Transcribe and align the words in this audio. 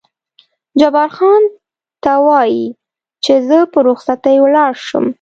جبار 0.79 1.09
خان: 1.17 1.43
ته 2.03 2.11
وایې 2.27 2.67
چې 3.23 3.33
زه 3.47 3.57
په 3.71 3.79
رخصتۍ 3.87 4.35
ولاړ 4.41 4.71
شم؟ 4.87 5.05